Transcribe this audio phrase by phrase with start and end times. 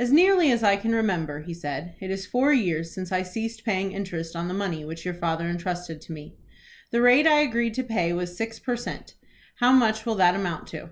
[0.00, 3.64] "As nearly as I can remember," he said, "it is four years since I ceased
[3.64, 6.34] paying interest on the money which your father entrusted to me.
[6.90, 9.14] The rate I agreed to pay was six per cent.
[9.60, 10.90] How much will that amount to?"